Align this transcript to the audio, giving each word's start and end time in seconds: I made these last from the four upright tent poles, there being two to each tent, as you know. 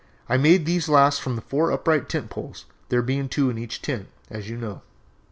I 0.27 0.35
made 0.35 0.65
these 0.65 0.89
last 0.89 1.21
from 1.21 1.35
the 1.35 1.43
four 1.43 1.69
upright 1.71 2.09
tent 2.09 2.31
poles, 2.31 2.65
there 2.89 3.03
being 3.03 3.29
two 3.29 3.53
to 3.53 3.59
each 3.59 3.83
tent, 3.83 4.07
as 4.31 4.49
you 4.49 4.57
know. 4.57 4.81